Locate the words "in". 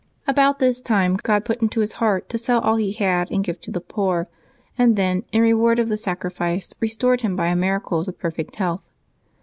5.31-5.43